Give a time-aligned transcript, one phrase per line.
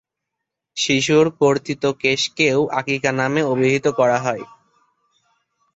[0.77, 4.43] শিশুর কর্তিত কেশকেও আকিকা নামে অভিহিত করা হয়।